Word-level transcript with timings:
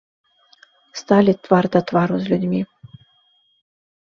Сталі 1.01 1.33
твар 1.47 1.65
да 1.75 1.81
твару 1.91 2.15
з 2.25 2.33
людзьмі. 2.33 2.61